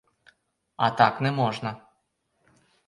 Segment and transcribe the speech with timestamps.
[0.87, 1.75] А так не можна.